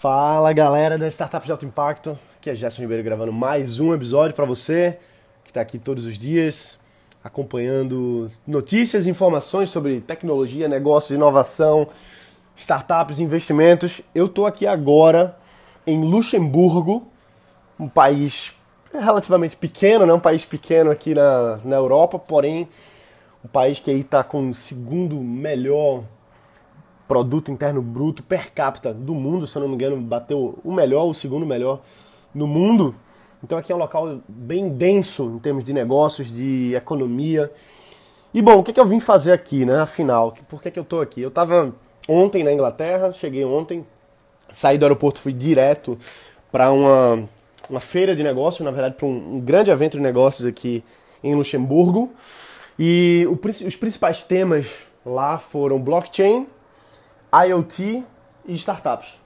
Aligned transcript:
Fala 0.00 0.52
galera 0.52 0.96
da 0.96 1.08
Startup 1.08 1.44
de 1.44 1.50
Alto 1.50 1.66
Impacto, 1.66 2.16
aqui 2.36 2.48
é 2.48 2.54
Gerson 2.54 2.82
Ribeiro 2.82 3.02
gravando 3.02 3.32
mais 3.32 3.80
um 3.80 3.92
episódio 3.92 4.32
para 4.32 4.44
você 4.44 4.96
que 5.42 5.50
está 5.50 5.60
aqui 5.60 5.76
todos 5.76 6.06
os 6.06 6.16
dias 6.16 6.78
acompanhando 7.24 8.30
notícias 8.46 9.06
e 9.06 9.10
informações 9.10 9.70
sobre 9.70 10.00
tecnologia, 10.00 10.68
negócios, 10.68 11.10
inovação, 11.10 11.88
startups, 12.54 13.18
investimentos. 13.18 14.00
Eu 14.14 14.26
estou 14.26 14.46
aqui 14.46 14.68
agora 14.68 15.36
em 15.84 16.00
Luxemburgo, 16.04 17.08
um 17.76 17.88
país 17.88 18.52
relativamente 18.94 19.56
pequeno, 19.56 20.06
né? 20.06 20.12
um 20.12 20.20
país 20.20 20.44
pequeno 20.44 20.92
aqui 20.92 21.12
na, 21.12 21.58
na 21.64 21.74
Europa, 21.74 22.20
porém 22.20 22.68
um 23.44 23.48
país 23.48 23.80
que 23.80 23.90
aí 23.90 23.98
está 23.98 24.22
com 24.22 24.50
o 24.50 24.54
segundo 24.54 25.16
melhor 25.16 26.04
produto 27.08 27.50
interno 27.50 27.80
bruto 27.80 28.22
per 28.22 28.52
capita 28.52 28.92
do 28.92 29.14
mundo, 29.14 29.46
se 29.46 29.56
eu 29.56 29.62
não 29.62 29.68
me 29.68 29.74
engano, 29.74 29.96
bateu 29.96 30.58
o 30.62 30.72
melhor, 30.72 31.06
o 31.06 31.14
segundo 31.14 31.46
melhor 31.46 31.80
no 32.34 32.46
mundo. 32.46 32.94
Então 33.42 33.56
aqui 33.56 33.72
é 33.72 33.74
um 33.74 33.78
local 33.78 34.20
bem 34.28 34.68
denso 34.68 35.24
em 35.36 35.38
termos 35.38 35.64
de 35.64 35.72
negócios, 35.72 36.30
de 36.30 36.74
economia. 36.74 37.50
E 38.34 38.42
bom, 38.42 38.58
o 38.58 38.62
que, 38.62 38.72
que 38.72 38.80
eu 38.80 38.86
vim 38.86 39.00
fazer 39.00 39.32
aqui, 39.32 39.64
né? 39.64 39.80
Afinal, 39.80 40.34
por 40.48 40.60
que, 40.60 40.70
que 40.70 40.78
eu 40.78 40.82
estou 40.82 41.00
aqui? 41.00 41.22
Eu 41.22 41.28
estava 41.28 41.74
ontem 42.06 42.44
na 42.44 42.52
Inglaterra, 42.52 43.10
cheguei 43.10 43.44
ontem, 43.44 43.86
saí 44.52 44.76
do 44.76 44.84
aeroporto, 44.84 45.20
fui 45.20 45.32
direto 45.32 45.98
para 46.52 46.70
uma, 46.70 47.28
uma 47.70 47.80
feira 47.80 48.14
de 48.14 48.22
negócios, 48.22 48.64
na 48.64 48.70
verdade, 48.70 48.96
para 48.96 49.06
um, 49.06 49.36
um, 49.36 49.40
grande 49.40 49.70
evento 49.70 49.96
de 49.96 50.02
negócios 50.02 50.46
aqui 50.46 50.84
em 51.22 51.34
Luxemburgo. 51.34 52.12
E 52.78 53.26
o, 53.28 53.38
os 53.66 53.76
principais 53.76 54.24
temas 54.24 54.88
lá 55.06 55.38
foram 55.38 55.80
blockchain, 55.80 56.46
IoT 57.32 58.04
e 58.46 58.54
startups. 58.54 59.18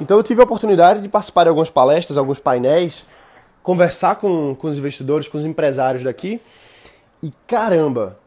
Então 0.00 0.16
eu 0.16 0.22
tive 0.22 0.40
a 0.40 0.44
oportunidade 0.44 1.02
de 1.02 1.08
participar 1.08 1.44
de 1.44 1.48
algumas 1.48 1.70
palestras, 1.70 2.18
alguns 2.18 2.38
painéis, 2.38 3.06
conversar 3.62 4.16
com, 4.16 4.54
com 4.54 4.68
os 4.68 4.78
investidores, 4.78 5.28
com 5.28 5.36
os 5.36 5.44
empresários 5.44 6.02
daqui. 6.02 6.40
E 7.22 7.32
caramba, 7.46 8.18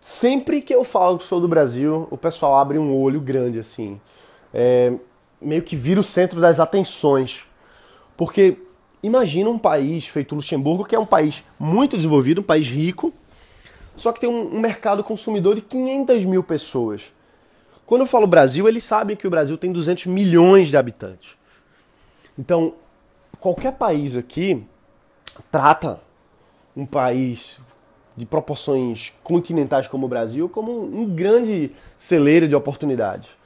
sempre 0.00 0.60
que 0.60 0.74
eu 0.74 0.84
falo 0.84 1.18
que 1.18 1.24
sou 1.24 1.40
do 1.40 1.48
Brasil, 1.48 2.08
o 2.10 2.16
pessoal 2.16 2.56
abre 2.56 2.78
um 2.78 2.94
olho 2.94 3.20
grande 3.20 3.58
assim. 3.58 4.00
É, 4.52 4.92
meio 5.40 5.62
que 5.62 5.76
vira 5.76 6.00
o 6.00 6.02
centro 6.02 6.40
das 6.40 6.58
atenções. 6.60 7.44
Porque 8.16 8.56
imagina 9.02 9.48
um 9.48 9.58
país 9.58 10.06
feito 10.06 10.34
Luxemburgo, 10.34 10.84
que 10.84 10.94
é 10.94 10.98
um 10.98 11.06
país 11.06 11.44
muito 11.58 11.96
desenvolvido, 11.96 12.40
um 12.40 12.44
país 12.44 12.66
rico, 12.68 13.12
só 13.94 14.12
que 14.12 14.20
tem 14.20 14.30
um, 14.30 14.58
mercado 14.60 15.02
consumidor 15.02 15.54
de 15.54 15.60
500 15.60 16.24
mil 16.24 16.42
pessoas. 16.42 17.12
Quando 17.88 18.02
eu 18.02 18.06
falo 18.06 18.26
Brasil, 18.26 18.68
eles 18.68 18.84
sabem 18.84 19.16
que 19.16 19.26
o 19.26 19.30
Brasil 19.30 19.56
tem 19.56 19.72
200 19.72 20.04
milhões 20.04 20.68
de 20.68 20.76
habitantes. 20.76 21.38
Então, 22.38 22.74
qualquer 23.40 23.72
país 23.72 24.14
aqui 24.14 24.62
trata 25.50 25.98
um 26.76 26.84
país 26.84 27.58
de 28.14 28.26
proporções 28.26 29.14
continentais 29.24 29.88
como 29.88 30.04
o 30.04 30.08
Brasil 30.08 30.50
como 30.50 30.84
um 30.84 31.06
grande 31.06 31.72
celeiro 31.96 32.46
de 32.46 32.54
oportunidades. 32.54 33.38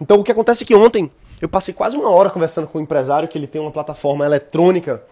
Então, 0.00 0.18
o 0.18 0.24
que 0.24 0.32
acontece 0.32 0.64
é 0.64 0.66
que 0.66 0.74
ontem 0.74 1.10
eu 1.38 1.48
passei 1.48 1.74
quase 1.74 1.94
uma 1.94 2.08
hora 2.08 2.30
conversando 2.30 2.66
com 2.66 2.78
um 2.78 2.80
empresário 2.80 3.28
que 3.28 3.36
ele 3.36 3.46
tem 3.46 3.60
uma 3.60 3.70
plataforma 3.70 4.24
eletrônica 4.24 5.02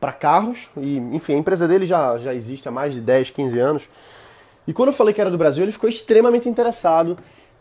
para 0.00 0.14
carros 0.14 0.70
e, 0.74 0.96
enfim, 0.96 1.34
a 1.34 1.38
empresa 1.38 1.68
dele 1.68 1.84
já, 1.84 2.16
já 2.16 2.32
existe 2.32 2.66
há 2.66 2.70
mais 2.70 2.94
de 2.94 3.02
10, 3.02 3.28
15 3.28 3.58
anos. 3.58 3.90
E 4.66 4.72
quando 4.72 4.88
eu 4.88 4.94
falei 4.94 5.12
que 5.12 5.20
era 5.20 5.30
do 5.30 5.36
Brasil, 5.36 5.62
ele 5.64 5.70
ficou 5.70 5.88
extremamente 5.88 6.48
interessado 6.48 7.18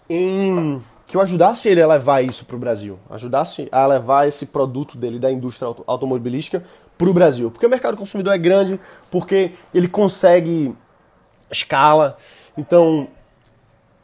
em 0.09 0.84
que 1.08 1.16
eu 1.17 1.22
ajudasse 1.22 1.70
ele 1.70 1.81
a 1.81 1.88
levar 1.88 2.23
isso 2.23 2.45
para 2.45 2.56
o 2.56 2.59
Brasil, 2.59 3.00
ajudasse 3.09 3.67
a 3.72 3.86
levar 3.86 4.28
esse 4.28 4.47
produto 4.47 4.97
dele 4.97 5.20
da 5.20 5.31
indústria 5.31 5.73
automobilística 5.86 6.64
para 6.97 7.09
o 7.09 7.14
Brasil, 7.14 7.52
porque 7.52 7.66
o 7.66 7.70
mercado 7.70 7.95
consumidor 7.95 8.34
é 8.34 8.38
grande, 8.38 8.80
porque 9.12 9.52
ele 9.73 9.88
consegue 9.88 10.75
escala, 11.52 12.18
então 12.57 13.07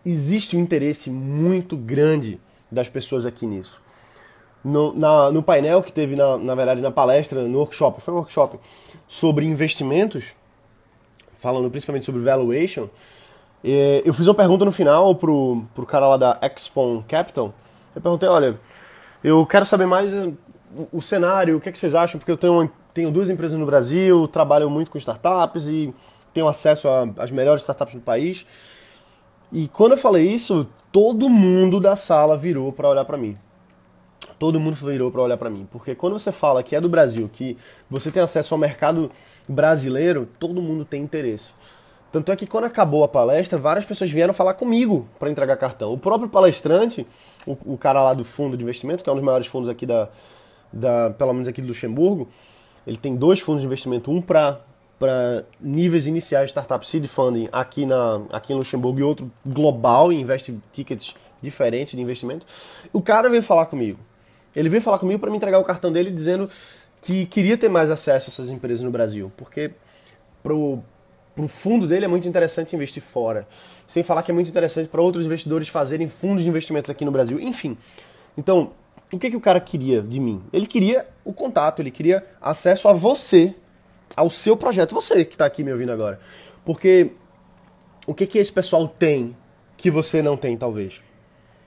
existe 0.06 0.56
um 0.56 0.60
interesse 0.60 1.10
muito 1.10 1.76
grande 1.76 2.40
das 2.72 2.88
pessoas 2.88 3.26
aqui 3.26 3.46
nisso. 3.46 3.82
No, 4.64 4.94
na, 4.94 5.32
no 5.32 5.42
painel 5.42 5.82
que 5.82 5.92
teve, 5.92 6.16
na, 6.16 6.38
na 6.38 6.54
verdade, 6.54 6.82
na 6.82 6.92
palestra, 6.92 7.48
no 7.48 7.58
workshop, 7.58 8.00
foi 8.00 8.14
um 8.14 8.18
workshop 8.18 8.60
sobre 9.08 9.46
investimentos, 9.46 10.36
falando 11.36 11.70
principalmente 11.72 12.06
sobre 12.06 12.22
valuation, 12.22 12.88
eu 13.64 14.14
fiz 14.14 14.28
uma 14.28 14.34
pergunta 14.34 14.66
no 14.66 14.72
final 14.72 15.14
pro, 15.16 15.64
pro 15.76 15.86
cara 15.86 16.08
lá 16.08 16.18
da 16.18 16.40
Expon 16.42 17.04
Capital. 17.08 17.54
Eu 17.96 18.02
perguntei, 18.02 18.28
olha, 18.28 18.60
eu 19.24 19.46
quero 19.46 19.66
saber 19.66 19.86
mais 19.86 20.14
eh, 20.14 20.32
o, 20.76 20.98
o 20.98 21.02
cenário, 21.02 21.58
o 21.58 21.62
que, 21.62 21.70
é 21.70 21.72
que 21.72 21.78
vocês 21.78 21.94
acham, 21.94 22.18
porque 22.18 22.32
eu 22.32 22.38
tenho, 22.38 22.72
tenho 22.94 23.12
duas 23.12 23.30
empresas 23.30 23.58
no 23.58 23.66
Brasil, 23.66 24.28
trabalho 24.28 24.70
muito 24.70 24.90
com 24.90 24.98
startups 24.98 25.68
e 25.68 25.94
tenho 26.34 26.48
acesso 26.48 26.88
às 27.18 27.30
melhores 27.30 27.62
startups 27.62 27.96
do 27.96 28.02
país. 28.02 28.46
E 29.52 29.68
quando 29.68 29.92
eu 29.92 29.98
falei 29.98 30.28
isso, 30.28 30.68
todo 30.92 31.30
mundo 31.30 31.80
da 31.80 31.96
sala 31.96 32.38
virou 32.38 32.72
para 32.72 32.88
olhar 32.88 33.06
para 33.06 33.18
mim. 33.18 33.36
Todo 34.40 34.60
mundo 34.60 34.76
virou 34.76 35.12
para 35.12 35.22
olhar 35.22 35.38
para 35.38 35.50
mim, 35.50 35.68
porque 35.72 35.94
quando 35.94 36.14
você 36.14 36.32
fala 36.32 36.64
que 36.64 36.76
é 36.76 36.82
do 36.82 36.90
Brasil, 36.90 37.30
que 37.32 37.56
você 37.88 38.10
tem 38.10 38.24
acesso 38.24 38.56
ao 38.56 38.60
mercado 38.60 39.12
brasileiro, 39.48 40.28
todo 40.40 40.62
mundo 40.62 40.84
tem 40.84 41.04
interesse. 41.04 41.52
Tanto 42.12 42.32
é 42.32 42.36
que 42.36 42.46
quando 42.46 42.66
acabou 42.66 43.04
a 43.04 43.08
palestra, 43.08 43.58
várias 43.58 43.86
pessoas 43.86 44.12
vieram 44.12 44.34
falar 44.34 44.54
comigo 44.56 45.08
para 45.18 45.32
entregar 45.32 45.56
cartão. 45.56 45.94
O 45.94 45.98
próprio 45.98 46.30
palestrante, 46.30 47.08
o, 47.48 47.58
o, 47.66 47.78
cara 47.78 48.04
lá 48.04 48.14
do 48.14 48.26
fundo 48.26 48.58
de 48.58 48.64
investimento, 48.64 49.02
que 49.04 49.10
é 49.10 49.14
um 49.14 49.16
dos 49.16 49.24
maiores 49.24 49.48
fundos 49.48 49.70
aqui 49.70 49.86
da, 49.86 50.10
da 50.74 51.12
pelo 51.12 51.32
menos 51.32 51.48
aqui 51.48 51.62
do 51.62 51.70
Luxemburgo, 51.70 52.28
ele 52.86 52.98
tem 52.98 53.16
dois 53.16 53.40
fundos 53.40 53.62
de 53.62 53.68
investimento, 53.68 54.12
um 54.12 54.22
para 54.22 54.60
para 55.00 55.46
níveis 55.60 56.06
iniciais 56.06 56.46
de 56.46 56.52
startup 56.52 56.88
seed 56.88 57.08
funding 57.08 57.48
aqui 57.52 57.88
na 57.88 58.22
aqui 58.32 58.54
em 58.54 58.56
Luxemburgo 58.56 59.00
e 59.00 59.04
outro 59.04 59.32
global 59.44 60.14
e 60.14 60.22
investe 60.22 60.56
tickets 60.72 61.16
diferentes 61.42 61.94
de 61.94 62.02
investimento. 62.02 62.46
O 62.94 63.02
cara 63.02 63.28
veio 63.28 63.42
falar 63.42 63.66
comigo. 63.66 63.98
Ele 64.56 64.70
veio 64.70 64.82
falar 64.82 65.00
comigo 65.00 65.20
para 65.20 65.32
me 65.32 65.38
entregar 65.38 65.58
o 65.58 65.64
cartão 65.64 65.92
dele 65.92 66.12
dizendo 66.12 66.48
que 67.02 67.26
queria 67.26 67.58
ter 67.58 67.68
mais 67.68 67.90
acesso 67.90 68.30
a 68.30 68.32
essas 68.32 68.52
empresas 68.52 68.84
no 68.84 68.92
Brasil, 68.92 69.32
porque 69.36 69.72
pro 70.44 70.84
para 71.42 71.46
o 71.46 71.48
fundo 71.48 71.88
dele 71.88 72.06
é 72.06 72.08
muito 72.08 72.28
interessante 72.28 72.76
investir 72.76 73.02
fora. 73.02 73.48
Sem 73.88 74.04
falar 74.04 74.22
que 74.22 74.30
é 74.30 74.34
muito 74.34 74.48
interessante 74.48 74.88
para 74.88 75.02
outros 75.02 75.26
investidores 75.26 75.68
fazerem 75.70 76.08
fundos 76.08 76.44
de 76.44 76.50
investimentos 76.50 76.90
aqui 76.92 77.04
no 77.04 77.12
Brasil. 77.12 77.40
Enfim. 77.40 77.76
Então, 78.38 78.74
o 79.12 79.18
que, 79.18 79.32
que 79.32 79.36
o 79.36 79.42
cara 79.42 79.60
queria 79.60 80.04
de 80.04 80.20
mim? 80.20 80.44
Ele 80.54 80.68
queria 80.68 81.08
o 81.26 81.34
contato, 81.34 81.80
ele 81.80 81.90
queria 81.90 82.24
acesso 82.40 82.88
a 82.88 82.94
você, 82.94 83.56
ao 84.16 84.30
seu 84.30 84.56
projeto. 84.56 84.94
Você 84.94 85.26
que 85.26 85.34
está 85.34 85.46
aqui 85.46 85.64
me 85.64 85.72
ouvindo 85.72 85.92
agora. 85.92 86.20
Porque 86.64 87.12
o 88.06 88.14
que, 88.14 88.28
que 88.28 88.38
esse 88.38 88.52
pessoal 88.52 88.88
tem 88.88 89.36
que 89.76 89.90
você 89.90 90.22
não 90.22 90.38
tem, 90.38 90.56
talvez? 90.56 91.02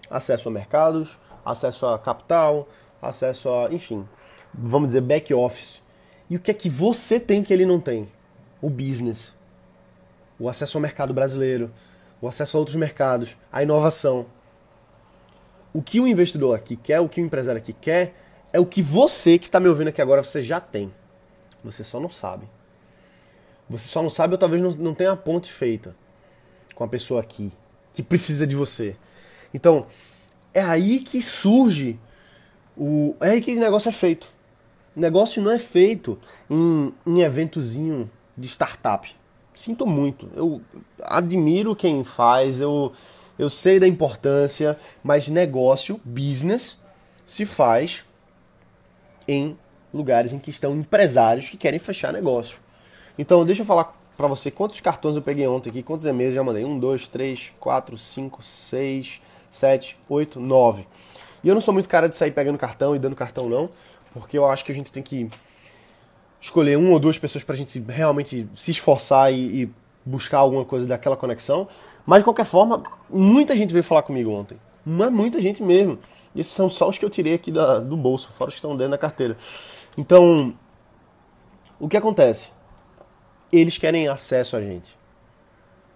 Acesso 0.09 0.49
a 0.49 0.53
mercados, 0.53 1.19
acesso 1.45 1.87
a 1.87 1.99
capital, 1.99 2.69
acesso 3.03 3.51
a, 3.51 3.73
enfim, 3.73 4.09
vamos 4.55 4.89
dizer, 4.89 5.01
back 5.01 5.35
office. 5.35 5.83
E 6.31 6.37
o 6.37 6.39
que 6.39 6.53
é 6.53 6.55
que 6.55 6.71
você 6.71 7.19
tem 7.19 7.43
que 7.43 7.53
ele 7.53 7.67
não 7.67 7.81
tem? 7.81 8.09
O 8.63 8.71
business 8.71 9.34
o 10.39 10.49
acesso 10.49 10.77
ao 10.77 10.83
mercado 10.83 11.15
brasileiro, 11.15 11.73
o 12.21 12.29
acesso 12.29 12.57
a 12.57 12.61
outros 12.61 12.77
mercados, 12.77 13.37
a 13.53 13.63
inovação. 13.63 14.27
O 15.73 15.83
que 15.83 16.01
o 16.01 16.07
investidor 16.07 16.57
aqui 16.57 16.77
quer, 16.77 17.01
o 17.01 17.09
que 17.09 17.21
o 17.21 17.25
empresário 17.25 17.61
aqui 17.61 17.73
quer, 17.73 18.15
é 18.53 18.61
o 18.61 18.67
que 18.67 18.81
você 18.81 19.39
que 19.39 19.47
está 19.47 19.59
me 19.59 19.69
ouvindo 19.69 19.89
aqui 19.89 20.01
agora, 20.01 20.23
você 20.23 20.43
já 20.43 20.61
tem. 20.61 20.93
Você 21.63 21.83
só 21.83 21.99
não 21.99 22.09
sabe. 22.09 22.49
Você 23.69 23.89
só 23.89 24.03
não 24.03 24.11
sabe 24.11 24.35
ou 24.35 24.39
talvez 24.39 24.63
não, 24.63 24.71
não 24.73 24.95
tenha 24.95 25.13
a 25.13 25.17
ponte 25.17 25.51
feita 25.51 25.97
com 26.75 26.85
a 26.85 26.89
pessoa 26.89 27.21
aqui, 27.21 27.53
que 27.93 28.03
precisa 28.03 28.47
de 28.47 28.55
você. 28.55 28.97
Então, 29.53 29.87
é 30.53 30.61
aí 30.61 31.01
que 31.01 31.21
surge 31.23 31.99
o. 32.77 33.15
É 33.21 33.31
aí 33.31 33.41
que 33.41 33.55
o 33.55 33.61
negócio 33.61 33.89
é 33.89 33.93
feito. 33.93 34.29
O 34.95 35.01
negócio 35.01 35.43
não 35.43 35.51
é 35.51 35.59
feito 35.59 36.19
em, 36.49 36.95
em 37.07 37.23
eventozinho 37.23 38.11
de 38.37 38.47
startup 38.47 39.15
sinto 39.55 39.87
muito. 39.87 40.29
Eu 40.35 40.61
admiro 41.03 41.75
quem 41.75 42.05
faz, 42.05 42.61
eu, 42.61 42.93
eu 43.39 43.49
sei 43.49 43.79
da 43.79 43.87
importância, 43.87 44.77
mas 45.03 45.29
negócio, 45.29 46.01
business, 46.05 46.81
se 47.25 47.47
faz 47.47 48.05
em 49.27 49.57
lugares 49.93 50.33
em 50.33 50.39
que 50.39 50.51
estão 50.51 50.75
empresários 50.75 51.49
que 51.49 51.57
querem 51.57 51.79
fechar 51.79 52.13
negócio. 52.13 52.59
Então, 53.17 53.45
deixa 53.45 53.63
eu 53.63 53.67
falar 53.67 53.97
para 54.17 54.27
você 54.27 54.51
quantos 54.51 54.81
cartões 54.81 55.17
eu 55.17 55.23
peguei 55.23 55.47
ontem 55.47 55.71
aqui, 55.71 55.83
quantos 55.83 56.05
e-mails 56.05 56.35
já 56.35 56.43
mandei. 56.43 56.65
Um, 56.65 56.79
dois, 56.79 57.07
três, 57.07 57.53
quatro, 57.61 57.97
cinco, 57.97 58.43
seis, 58.43 59.21
sete, 59.51 59.97
oito, 60.09 60.41
nove. 60.41 60.87
E 61.43 61.49
eu 61.49 61.55
não 61.55 61.61
sou 61.61 61.73
muito 61.73 61.89
cara 61.89 62.09
de 62.09 62.17
sair 62.17 62.33
pegando 62.33 62.59
cartão 62.59 62.97
e 62.97 62.99
dando 62.99 63.15
cartão, 63.15 63.49
não, 63.49 63.71
porque 64.13 64.37
eu 64.37 64.47
acho 64.47 64.65
que 64.65 64.73
a 64.73 64.75
gente 64.75 64.91
tem 64.91 65.03
que 65.03 65.29
escolher 66.45 66.77
uma 66.77 66.91
ou 66.91 67.01
duas 67.01 67.19
pessoas 67.19 67.43
para 67.43 67.55
a 67.55 67.57
gente 67.57 67.83
realmente 67.89 68.47
se 68.55 68.71
esforçar 68.71 69.33
e, 69.33 69.63
e, 69.63 69.71
buscar 70.05 70.39
alguma 70.39 70.63
coisa 70.63 70.87
daquela 70.87 71.17
conexão. 71.17 71.67
Mas 72.05 72.19
de 72.19 72.25
qualquer 72.25 72.45
forma, 72.45 72.83
muita 73.09 73.57
gente 73.57 73.73
veio 73.73 73.83
falar 73.83 74.03
comigo 74.03 74.31
ontem. 74.31 74.59
Mas 74.85 75.11
muita 75.11 75.41
gente 75.41 75.63
mesmo. 75.63 75.99
E 76.35 76.41
esses 76.41 76.53
são 76.53 76.69
só 76.69 76.87
os 76.87 76.99
que 76.99 77.05
eu 77.05 77.09
tirei 77.09 77.33
aqui 77.33 77.51
da, 77.51 77.81
do 77.81 77.97
bolso, 77.97 78.29
fora 78.31 78.51
os 78.51 78.55
que 78.55 78.59
estão 78.59 78.77
dentro 78.77 78.91
da 78.91 78.99
carteira. 78.99 79.39
Então, 79.97 80.55
o 81.81 81.89
que 81.89 81.97
acontece? 81.97 82.51
Eles 83.51 83.79
querem 83.79 84.07
acesso 84.07 84.55
a 84.55 84.61
gente. 84.61 84.99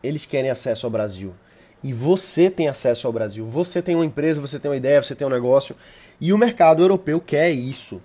Eles 0.02 0.24
querem 0.24 0.48
acesso 0.48 0.86
ao 0.86 0.90
Brasil. 0.90 1.34
E 1.82 1.92
você 1.92 2.50
tem 2.50 2.68
acesso 2.68 3.06
ao 3.06 3.12
Brasil. 3.12 3.44
Você 3.44 3.82
tem 3.82 3.94
uma 3.94 4.06
empresa, 4.06 4.40
você 4.40 4.58
tem 4.58 4.70
uma 4.70 4.76
ideia, 4.78 5.02
você 5.02 5.14
tem 5.14 5.26
um 5.26 5.30
negócio. 5.30 5.76
E 6.18 6.32
o 6.32 6.38
mercado 6.38 6.82
europeu 6.82 7.20
quer 7.20 7.50
isso. 7.50 8.00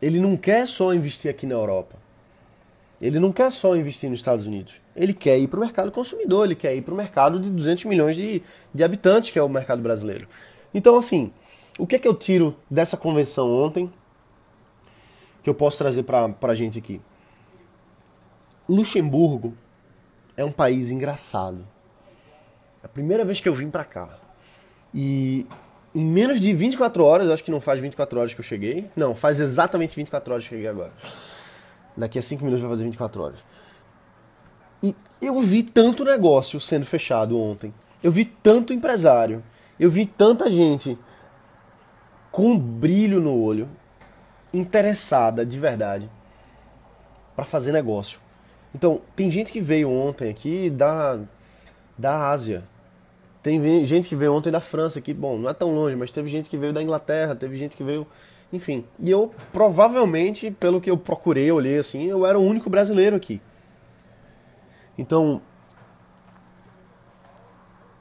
Ele 0.00 0.20
não 0.20 0.36
quer 0.36 0.66
só 0.66 0.94
investir 0.94 1.30
aqui 1.30 1.46
na 1.46 1.54
Europa. 1.54 1.96
Ele 3.00 3.20
não 3.20 3.32
quer 3.32 3.50
só 3.50 3.76
investir 3.76 4.10
nos 4.10 4.18
Estados 4.18 4.46
Unidos. 4.46 4.80
Ele 4.94 5.14
quer 5.14 5.38
ir 5.38 5.46
para 5.46 5.58
o 5.58 5.60
mercado 5.60 5.90
consumidor, 5.92 6.46
ele 6.46 6.56
quer 6.56 6.74
ir 6.74 6.82
para 6.82 6.92
o 6.92 6.96
mercado 6.96 7.38
de 7.38 7.50
200 7.50 7.84
milhões 7.84 8.16
de, 8.16 8.42
de 8.74 8.84
habitantes, 8.84 9.30
que 9.30 9.38
é 9.38 9.42
o 9.42 9.48
mercado 9.48 9.80
brasileiro. 9.80 10.26
Então, 10.74 10.96
assim, 10.96 11.32
o 11.78 11.86
que 11.86 11.94
é 11.94 11.98
que 11.98 12.08
eu 12.08 12.14
tiro 12.14 12.56
dessa 12.68 12.96
convenção 12.96 13.50
ontem 13.50 13.92
que 15.42 15.48
eu 15.48 15.54
posso 15.54 15.78
trazer 15.78 16.02
para 16.02 16.34
a 16.42 16.54
gente 16.54 16.78
aqui? 16.78 17.00
Luxemburgo 18.68 19.56
é 20.36 20.44
um 20.44 20.52
país 20.52 20.90
engraçado. 20.90 21.64
É 22.82 22.86
a 22.86 22.88
primeira 22.88 23.24
vez 23.24 23.40
que 23.40 23.48
eu 23.48 23.54
vim 23.54 23.70
para 23.70 23.84
cá. 23.84 24.18
E 24.92 25.46
em 25.98 26.04
menos 26.04 26.40
de 26.40 26.52
24 26.52 27.04
horas, 27.04 27.28
acho 27.28 27.42
que 27.42 27.50
não 27.50 27.60
faz 27.60 27.80
24 27.80 28.20
horas 28.20 28.32
que 28.32 28.38
eu 28.38 28.44
cheguei. 28.44 28.88
Não, 28.94 29.16
faz 29.16 29.40
exatamente 29.40 29.96
24 29.96 30.32
horas 30.32 30.46
que 30.46 30.54
eu 30.54 30.58
cheguei 30.58 30.70
agora. 30.70 30.92
Daqui 31.96 32.20
a 32.20 32.22
5 32.22 32.44
minutos 32.44 32.62
vai 32.62 32.70
fazer 32.70 32.84
24 32.84 33.20
horas. 33.20 33.40
E 34.80 34.94
eu 35.20 35.40
vi 35.40 35.64
tanto 35.64 36.04
negócio 36.04 36.60
sendo 36.60 36.86
fechado 36.86 37.36
ontem. 37.36 37.74
Eu 38.00 38.12
vi 38.12 38.24
tanto 38.24 38.72
empresário. 38.72 39.42
Eu 39.78 39.90
vi 39.90 40.06
tanta 40.06 40.48
gente 40.48 40.96
com 42.30 42.56
brilho 42.56 43.20
no 43.20 43.36
olho, 43.36 43.68
interessada 44.54 45.44
de 45.44 45.58
verdade 45.58 46.08
para 47.34 47.44
fazer 47.44 47.72
negócio. 47.72 48.20
Então, 48.72 49.00
tem 49.16 49.28
gente 49.28 49.50
que 49.50 49.60
veio 49.60 49.90
ontem 49.90 50.30
aqui 50.30 50.70
da, 50.70 51.18
da 51.98 52.30
Ásia. 52.30 52.62
Tem 53.42 53.84
gente 53.84 54.08
que 54.08 54.16
veio 54.16 54.34
ontem 54.34 54.50
da 54.50 54.60
França, 54.60 55.00
que, 55.00 55.14
bom, 55.14 55.38
não 55.38 55.48
é 55.48 55.54
tão 55.54 55.72
longe, 55.72 55.94
mas 55.94 56.10
teve 56.10 56.28
gente 56.28 56.50
que 56.50 56.56
veio 56.56 56.72
da 56.72 56.82
Inglaterra, 56.82 57.34
teve 57.34 57.56
gente 57.56 57.76
que 57.76 57.84
veio. 57.84 58.06
Enfim. 58.52 58.84
E 58.98 59.10
eu, 59.10 59.32
provavelmente, 59.52 60.50
pelo 60.50 60.80
que 60.80 60.90
eu 60.90 60.96
procurei, 60.96 61.50
olhei 61.52 61.78
assim, 61.78 62.06
eu 62.06 62.26
era 62.26 62.38
o 62.38 62.42
único 62.42 62.68
brasileiro 62.68 63.16
aqui. 63.16 63.40
Então. 64.96 65.40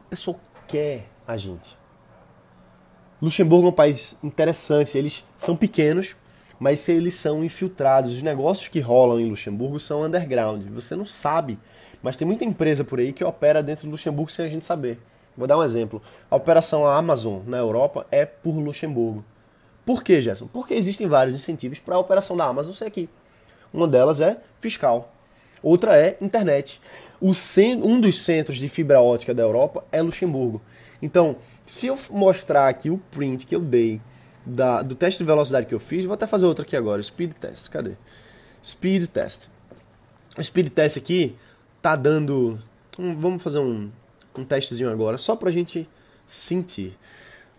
A 0.06 0.10
pessoa 0.10 0.40
quer 0.68 1.06
a 1.28 1.38
gente. 1.38 1.78
Luxemburgo 3.22 3.68
é 3.68 3.70
um 3.70 3.74
país 3.74 4.16
interessante, 4.24 4.98
eles 4.98 5.26
são 5.36 5.56
pequenos, 5.56 6.16
mas 6.60 6.88
eles 6.88 7.14
são 7.16 7.44
infiltrados. 7.44 8.16
Os 8.16 8.22
negócios 8.22 8.68
que 8.68 8.80
rolam 8.80 9.20
em 9.20 9.30
Luxemburgo 9.30 9.80
são 9.80 10.04
underground. 10.04 10.64
Você 10.70 10.96
não 10.96 11.06
sabe, 11.06 11.60
mas 12.02 12.16
tem 12.16 12.28
muita 12.28 12.46
empresa 12.46 12.84
por 12.84 13.00
aí 13.00 13.12
que 13.12 13.24
opera 13.24 13.62
dentro 13.62 13.88
do 13.88 13.92
Luxemburgo 13.92 14.32
sem 14.32 14.46
a 14.46 14.50
gente 14.50 14.64
saber. 14.64 15.00
Vou 15.38 15.48
dar 15.48 15.58
um 15.58 15.64
exemplo. 15.64 16.02
A 16.32 16.36
operação 16.36 16.88
Amazon 16.88 17.42
na 17.46 17.58
Europa 17.58 18.08
é 18.10 18.26
por 18.26 18.56
Luxemburgo. 18.58 19.24
Por 19.86 20.04
quê, 20.04 20.22
Gerson? 20.22 20.48
Porque 20.48 20.74
existem 20.74 21.08
vários 21.08 21.36
incentivos 21.36 21.80
para 21.80 21.96
a 21.96 22.00
operação 22.00 22.36
da 22.36 22.46
Amazon 22.46 22.74
ser 22.74 22.86
aqui. 22.86 23.08
Uma 23.72 23.88
delas 23.88 24.20
é 24.20 24.38
fiscal, 24.60 25.14
outra 25.62 25.96
é 25.96 26.18
internet. 26.20 26.82
Um 27.22 28.02
dos 28.02 28.20
centros 28.20 28.58
de 28.58 28.68
fibra 28.68 29.02
ótica 29.02 29.34
da 29.34 29.44
Europa 29.44 29.84
é 29.92 30.02
Luxemburgo. 30.02 30.62
Então, 31.02 31.38
se 31.66 31.88
eu 31.88 31.98
mostrar 32.10 32.68
aqui 32.68 32.90
o 32.90 32.98
print 32.98 33.46
que 33.46 33.56
eu 33.56 33.60
dei 33.60 34.02
da, 34.46 34.82
do 34.82 34.96
teste 34.96 35.20
de 35.20 35.26
velocidade 35.26 35.66
que 35.66 35.74
eu 35.74 35.80
fiz, 35.80 36.06
vou 36.06 36.14
até 36.14 36.26
fazer 36.26 36.46
outro 36.46 36.64
aqui 36.64 36.76
agora, 36.76 37.02
speed 37.02 37.34
test. 37.34 37.70
Cadê? 37.70 37.94
Speed 38.64 39.08
test. 39.08 39.48
O 40.38 40.44
speed 40.44 40.70
test 40.70 40.98
aqui 40.98 41.36
tá 41.82 41.96
dando. 41.96 42.60
Um, 42.98 43.16
vamos 43.20 43.44
fazer 43.44 43.60
um, 43.60 43.92
um 44.42 44.46
testezinho 44.46 44.90
agora, 44.90 45.18
só 45.18 45.36
pra 45.36 45.52
gente 45.52 45.88
sentir. 46.26 46.98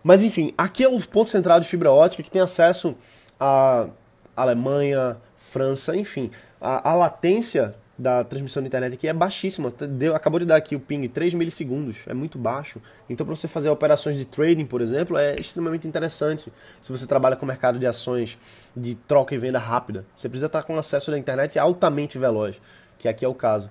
Mas 0.03 0.21
enfim, 0.21 0.53
aqui 0.57 0.83
é 0.83 0.87
o 0.87 0.99
ponto 1.01 1.29
central 1.29 1.59
de 1.59 1.67
fibra 1.67 1.91
ótica 1.91 2.23
que 2.23 2.31
tem 2.31 2.41
acesso 2.41 2.95
a 3.39 3.87
Alemanha, 4.35 5.17
França, 5.37 5.95
enfim. 5.95 6.31
A, 6.61 6.91
a 6.91 6.93
latência 6.93 7.75
da 7.99 8.23
transmissão 8.23 8.63
da 8.63 8.67
internet 8.67 8.93
aqui 8.93 9.07
é 9.07 9.13
baixíssima. 9.13 9.73
Deu, 9.77 10.15
acabou 10.15 10.39
de 10.39 10.45
dar 10.45 10.55
aqui 10.55 10.73
o 10.75 10.79
ping 10.79 11.05
3 11.07 11.33
milissegundos, 11.33 11.99
é 12.07 12.13
muito 12.13 12.37
baixo. 12.37 12.81
Então, 13.09 13.25
para 13.25 13.35
você 13.35 13.47
fazer 13.47 13.69
operações 13.69 14.15
de 14.15 14.25
trading, 14.25 14.65
por 14.65 14.79
exemplo, 14.79 15.17
é 15.17 15.35
extremamente 15.35 15.87
interessante. 15.87 16.51
Se 16.81 16.91
você 16.91 17.05
trabalha 17.05 17.35
com 17.35 17.45
mercado 17.45 17.77
de 17.77 17.85
ações 17.85 18.37
de 18.75 18.95
troca 18.95 19.35
e 19.35 19.37
venda 19.37 19.59
rápida, 19.59 20.05
você 20.15 20.29
precisa 20.29 20.45
estar 20.45 20.63
com 20.63 20.77
acesso 20.77 21.11
à 21.13 21.17
internet 21.17 21.59
altamente 21.59 22.17
veloz, 22.17 22.61
que 22.97 23.07
aqui 23.09 23.25
é 23.25 23.27
o 23.27 23.35
caso. 23.35 23.69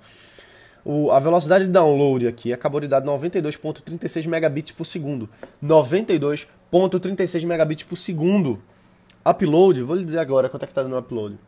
O, 0.90 1.12
a 1.12 1.20
velocidade 1.20 1.66
de 1.66 1.70
download 1.70 2.26
aqui 2.26 2.50
acabou 2.50 2.80
de 2.80 2.88
dar 2.88 3.02
92.36 3.02 4.26
megabits 4.26 4.72
por 4.72 4.86
segundo. 4.86 5.28
92.36 5.62 7.44
megabits 7.44 7.84
por 7.84 7.96
segundo. 7.96 8.58
Upload, 9.22 9.82
vou 9.82 9.94
lhe 9.94 10.02
dizer 10.02 10.18
agora 10.18 10.48
quanto 10.48 10.62
é 10.62 10.66
que 10.66 10.72
está 10.72 10.82
dando 10.82 10.94
o 10.94 10.98
upload. 10.98 11.38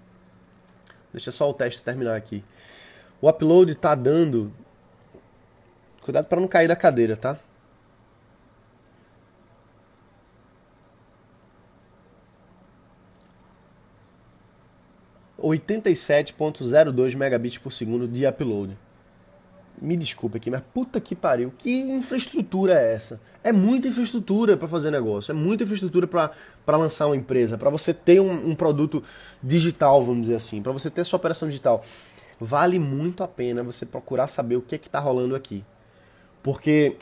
Deixa 1.10 1.31
só 1.31 1.48
o 1.48 1.54
teste 1.54 1.82
terminar 1.82 2.16
aqui. 2.16 2.44
O 3.19 3.31
upload 3.31 3.72
está 3.72 3.94
dando. 3.94 4.52
Cuidado 6.02 6.26
para 6.26 6.38
não 6.38 6.46
cair 6.46 6.69
da 6.69 6.76
cadeira, 6.76 7.16
tá? 7.16 7.38
Oitenta 15.38 15.88
e 15.88 15.96
sete 15.96 16.34
ponto 16.34 16.62
zero 16.62 16.92
dois 16.92 17.14
megabits 17.14 17.56
por 17.56 17.72
segundo 17.72 18.06
de 18.06 18.26
upload 18.26 18.76
me 19.80 19.96
desculpa 19.96 20.36
aqui, 20.36 20.50
mas 20.50 20.62
puta 20.74 21.00
que 21.00 21.14
pariu, 21.14 21.52
que 21.56 21.80
infraestrutura 21.80 22.74
é 22.74 22.94
essa? 22.94 23.20
É 23.42 23.52
muita 23.52 23.88
infraestrutura 23.88 24.56
para 24.56 24.68
fazer 24.68 24.90
negócio, 24.90 25.32
é 25.32 25.34
muita 25.34 25.64
infraestrutura 25.64 26.06
para 26.06 26.76
lançar 26.76 27.06
uma 27.06 27.16
empresa, 27.16 27.56
para 27.56 27.70
você 27.70 27.94
ter 27.94 28.20
um, 28.20 28.50
um, 28.50 28.54
produto 28.54 29.02
digital, 29.42 30.04
vamos 30.04 30.22
dizer 30.22 30.34
assim, 30.34 30.60
para 30.60 30.72
você 30.72 30.90
ter 30.90 31.04
sua 31.04 31.16
operação 31.16 31.48
digital. 31.48 31.82
Vale 32.38 32.78
muito 32.78 33.22
a 33.22 33.28
pena 33.28 33.62
você 33.62 33.86
procurar 33.86 34.26
saber 34.26 34.56
o 34.56 34.62
que 34.62 34.74
é 34.74 34.78
que 34.78 34.88
tá 34.88 34.98
rolando 34.98 35.34
aqui. 35.34 35.64
Porque 36.42 36.96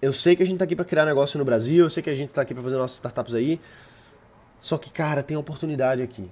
eu 0.00 0.12
sei 0.12 0.36
que 0.36 0.42
a 0.42 0.46
gente 0.46 0.58
tá 0.58 0.64
aqui 0.64 0.76
para 0.76 0.84
criar 0.84 1.04
negócio 1.04 1.38
no 1.38 1.44
Brasil, 1.44 1.84
eu 1.84 1.90
sei 1.90 2.02
que 2.02 2.10
a 2.10 2.14
gente 2.14 2.32
tá 2.32 2.42
aqui 2.42 2.54
para 2.54 2.62
fazer 2.62 2.76
nossas 2.76 2.96
startups 2.96 3.34
aí, 3.34 3.60
só 4.60 4.78
que, 4.78 4.90
cara, 4.90 5.22
tem 5.22 5.36
oportunidade 5.36 6.02
aqui. 6.02 6.30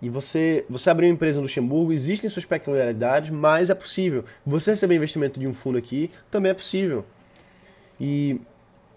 E 0.00 0.10
você, 0.10 0.64
você 0.68 0.90
abrir 0.90 1.06
uma 1.06 1.14
empresa 1.14 1.38
no 1.38 1.44
Luxemburgo, 1.44 1.92
existem 1.92 2.28
suas 2.28 2.44
peculiaridades, 2.44 3.30
mas 3.30 3.70
é 3.70 3.74
possível. 3.74 4.24
Você 4.44 4.72
receber 4.72 4.94
investimento 4.94 5.40
de 5.40 5.46
um 5.46 5.54
fundo 5.54 5.78
aqui 5.78 6.10
também 6.30 6.50
é 6.50 6.54
possível. 6.54 7.04
E 7.98 8.40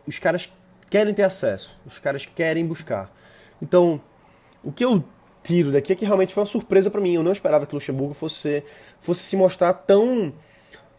os 0.05 0.19
caras 0.19 0.51
querem 0.89 1.13
ter 1.13 1.23
acesso, 1.23 1.77
os 1.85 1.99
caras 1.99 2.25
querem 2.25 2.65
buscar. 2.65 3.13
Então, 3.61 4.01
o 4.63 4.71
que 4.71 4.83
eu 4.83 5.03
tiro 5.43 5.71
daqui 5.71 5.93
é 5.93 5.95
que 5.95 6.05
realmente 6.05 6.33
foi 6.33 6.41
uma 6.41 6.47
surpresa 6.47 6.91
para 6.91 6.99
mim. 6.99 7.13
Eu 7.13 7.23
não 7.23 7.31
esperava 7.31 7.65
que 7.65 7.73
Luxemburgo 7.73 8.13
fosse, 8.13 8.63
fosse 8.99 9.23
se 9.23 9.37
mostrar 9.37 9.73
tão, 9.73 10.33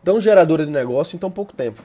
tão 0.03 0.21
geradora 0.21 0.65
de 0.65 0.71
negócio 0.71 1.17
em 1.17 1.19
tão 1.19 1.31
pouco 1.31 1.53
tempo. 1.55 1.83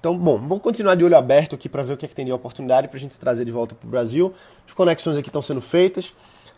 Então, 0.00 0.18
bom, 0.18 0.38
vamos 0.38 0.62
continuar 0.62 0.94
de 0.96 1.04
olho 1.04 1.16
aberto 1.16 1.54
aqui 1.54 1.66
para 1.66 1.82
ver 1.82 1.94
o 1.94 1.96
que, 1.96 2.04
é 2.04 2.08
que 2.08 2.14
tem 2.14 2.26
de 2.26 2.32
oportunidade 2.32 2.88
para 2.88 2.96
a 2.96 3.00
gente 3.00 3.18
trazer 3.18 3.44
de 3.44 3.50
volta 3.50 3.74
para 3.74 3.86
o 3.86 3.90
Brasil. 3.90 4.34
As 4.66 4.72
conexões 4.74 5.16
aqui 5.16 5.28
estão 5.28 5.40
sendo 5.40 5.62
feitas. 5.62 6.12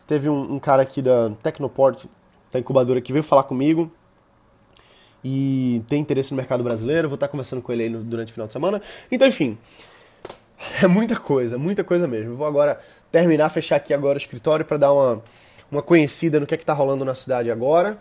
Teve 0.06 0.28
um, 0.28 0.54
um 0.54 0.58
cara 0.58 0.82
aqui 0.82 1.02
da 1.02 1.30
Tecnoport, 1.42 2.04
da 2.52 2.58
incubadora, 2.60 3.00
que 3.00 3.12
veio 3.12 3.22
falar 3.22 3.42
comigo 3.42 3.90
e 5.24 5.82
tem 5.88 6.00
interesse 6.00 6.30
no 6.30 6.36
mercado 6.36 6.62
brasileiro. 6.62 7.08
Vou 7.08 7.16
estar 7.16 7.28
conversando 7.28 7.60
com 7.60 7.72
ele 7.72 7.84
aí 7.84 7.90
no, 7.90 8.02
durante 8.04 8.30
o 8.30 8.32
final 8.32 8.46
de 8.46 8.52
semana. 8.52 8.80
Então, 9.10 9.26
enfim, 9.26 9.58
é 10.80 10.86
muita 10.86 11.16
coisa, 11.16 11.58
muita 11.58 11.82
coisa 11.82 12.06
mesmo. 12.06 12.36
vou 12.36 12.46
agora 12.46 12.78
terminar, 13.10 13.48
fechar 13.48 13.76
aqui 13.76 13.92
agora 13.92 14.16
o 14.16 14.20
escritório 14.20 14.64
para 14.64 14.76
dar 14.76 14.92
uma, 14.92 15.22
uma 15.70 15.82
conhecida 15.82 16.38
no 16.38 16.46
que 16.46 16.54
é 16.54 16.56
está 16.56 16.72
rolando 16.72 17.04
na 17.04 17.14
cidade 17.14 17.50
agora. 17.50 17.98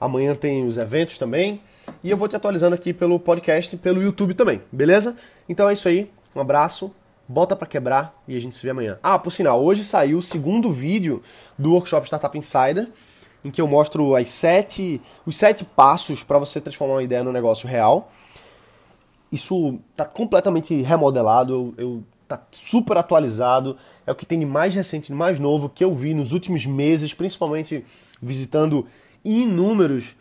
Amanhã 0.00 0.34
tem 0.34 0.66
os 0.66 0.76
eventos 0.76 1.16
também. 1.16 1.60
E 2.02 2.10
eu 2.10 2.16
vou 2.16 2.26
te 2.26 2.34
atualizando 2.34 2.74
aqui 2.74 2.92
pelo 2.92 3.20
podcast 3.20 3.76
e 3.76 3.78
pelo 3.78 4.02
YouTube 4.02 4.34
também, 4.34 4.60
beleza? 4.72 5.16
Então 5.48 5.68
é 5.68 5.72
isso 5.72 5.86
aí. 5.86 6.10
Um 6.34 6.40
abraço 6.40 6.92
bota 7.26 7.56
para 7.56 7.66
quebrar 7.66 8.22
e 8.28 8.36
a 8.36 8.40
gente 8.40 8.54
se 8.54 8.62
vê 8.62 8.70
amanhã. 8.70 8.98
Ah, 9.02 9.18
por 9.18 9.30
sinal, 9.30 9.62
hoje 9.62 9.84
saiu 9.84 10.18
o 10.18 10.22
segundo 10.22 10.72
vídeo 10.72 11.22
do 11.58 11.72
workshop 11.72 12.06
Startup 12.06 12.36
Insider, 12.36 12.88
em 13.44 13.50
que 13.50 13.60
eu 13.60 13.66
mostro 13.66 14.14
as 14.14 14.28
sete, 14.30 15.00
os 15.26 15.36
sete 15.36 15.64
passos 15.64 16.22
para 16.22 16.38
você 16.38 16.60
transformar 16.60 16.94
uma 16.94 17.02
ideia 17.02 17.22
no 17.24 17.32
negócio 17.32 17.68
real. 17.68 18.10
Isso 19.30 19.78
tá 19.96 20.04
completamente 20.04 20.80
remodelado, 20.82 21.52
eu, 21.52 21.84
eu 21.84 22.04
tá 22.26 22.40
super 22.50 22.96
atualizado, 22.96 23.76
é 24.06 24.12
o 24.12 24.14
que 24.14 24.24
tem 24.24 24.38
de 24.38 24.46
mais 24.46 24.74
recente, 24.74 25.08
de 25.08 25.14
mais 25.14 25.38
novo 25.38 25.68
que 25.68 25.84
eu 25.84 25.92
vi 25.94 26.14
nos 26.14 26.32
últimos 26.32 26.64
meses, 26.64 27.12
principalmente 27.12 27.84
visitando 28.20 28.86
inúmeros 29.24 30.16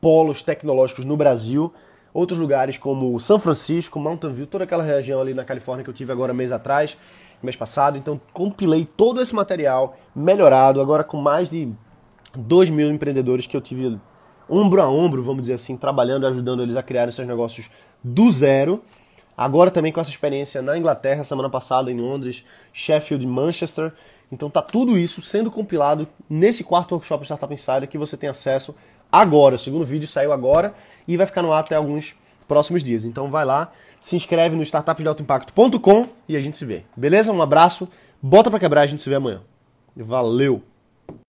polos 0.00 0.42
tecnológicos 0.42 1.04
no 1.04 1.16
Brasil 1.16 1.72
outros 2.16 2.38
lugares 2.38 2.78
como 2.78 3.18
São 3.20 3.38
Francisco, 3.38 4.00
Mountain 4.00 4.32
View, 4.32 4.46
toda 4.46 4.64
aquela 4.64 4.82
região 4.82 5.20
ali 5.20 5.34
na 5.34 5.44
Califórnia 5.44 5.84
que 5.84 5.90
eu 5.90 5.94
tive 5.94 6.10
agora 6.10 6.32
mês 6.32 6.50
atrás, 6.50 6.96
mês 7.42 7.54
passado. 7.54 7.98
Então 7.98 8.18
compilei 8.32 8.86
todo 8.86 9.20
esse 9.20 9.34
material 9.34 9.98
melhorado, 10.14 10.80
agora 10.80 11.04
com 11.04 11.18
mais 11.18 11.50
de 11.50 11.68
2 12.34 12.70
mil 12.70 12.90
empreendedores 12.90 13.46
que 13.46 13.54
eu 13.54 13.60
tive 13.60 14.00
ombro 14.48 14.80
a 14.80 14.88
ombro, 14.88 15.22
vamos 15.22 15.42
dizer 15.42 15.54
assim, 15.54 15.76
trabalhando 15.76 16.26
ajudando 16.26 16.62
eles 16.62 16.76
a 16.76 16.82
criar 16.82 17.10
seus 17.12 17.28
negócios 17.28 17.70
do 18.02 18.32
zero. 18.32 18.80
Agora 19.36 19.70
também 19.70 19.92
com 19.92 20.00
essa 20.00 20.08
experiência 20.08 20.62
na 20.62 20.78
Inglaterra, 20.78 21.22
semana 21.22 21.50
passada 21.50 21.92
em 21.92 22.00
Londres, 22.00 22.46
Sheffield 22.72 23.26
e 23.26 23.28
Manchester. 23.28 23.92
Então 24.32 24.48
tá 24.48 24.62
tudo 24.62 24.96
isso 24.96 25.20
sendo 25.20 25.50
compilado 25.50 26.08
nesse 26.30 26.64
quarto 26.64 26.92
workshop 26.92 27.24
Startup 27.24 27.52
Insider 27.52 27.86
que 27.86 27.98
você 27.98 28.16
tem 28.16 28.30
acesso 28.30 28.74
agora. 29.10 29.54
O 29.54 29.58
segundo 29.58 29.84
vídeo 29.84 30.08
saiu 30.08 30.32
agora 30.32 30.74
e 31.06 31.16
vai 31.16 31.26
ficar 31.26 31.42
no 31.42 31.52
ar 31.52 31.60
até 31.60 31.74
alguns 31.74 32.14
próximos 32.46 32.82
dias. 32.82 33.04
Então 33.04 33.30
vai 33.30 33.44
lá, 33.44 33.70
se 34.00 34.16
inscreve 34.16 34.56
no 34.56 34.62
startupdealtoimpacto.com 34.62 36.08
e 36.28 36.36
a 36.36 36.40
gente 36.40 36.56
se 36.56 36.64
vê. 36.64 36.84
Beleza? 36.96 37.32
Um 37.32 37.42
abraço, 37.42 37.88
bota 38.22 38.50
para 38.50 38.60
quebrar, 38.60 38.82
a 38.82 38.86
gente 38.86 39.02
se 39.02 39.08
vê 39.08 39.16
amanhã. 39.16 39.40
Valeu! 39.96 40.62